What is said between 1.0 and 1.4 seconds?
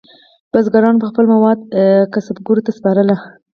به خپل